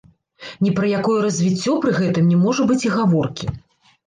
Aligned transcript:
Ні 0.67 0.71
пра 0.79 0.87
якое 0.99 1.17
развіццё 1.25 1.75
пры 1.83 1.93
гэтым 1.99 2.33
не 2.35 2.41
можа 2.47 2.67
быць 2.73 2.79
і 2.89 2.93
гаворкі. 2.97 3.45